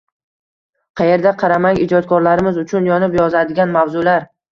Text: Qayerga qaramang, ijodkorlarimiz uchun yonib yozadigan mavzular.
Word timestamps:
Qayerga 1.01 1.33
qaramang, 1.43 1.77
ijodkorlarimiz 1.83 2.57
uchun 2.63 2.89
yonib 2.91 3.19
yozadigan 3.19 3.77
mavzular. 3.77 4.27